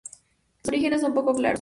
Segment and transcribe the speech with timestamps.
[0.63, 1.49] Sus orígenes son poco claros.